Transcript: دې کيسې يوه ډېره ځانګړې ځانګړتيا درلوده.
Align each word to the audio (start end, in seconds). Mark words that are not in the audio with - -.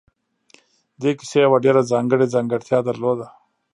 دې 1.01 1.11
کيسې 1.19 1.37
يوه 1.45 1.57
ډېره 1.65 1.81
ځانګړې 1.91 2.25
ځانګړتيا 2.35 2.79
درلوده. 2.87 3.27